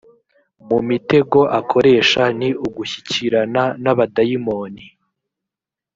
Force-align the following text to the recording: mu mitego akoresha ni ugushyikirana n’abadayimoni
mu 0.67 0.79
mitego 0.89 1.39
akoresha 1.59 2.23
ni 2.39 2.49
ugushyikirana 2.65 3.63
n’abadayimoni 3.83 4.85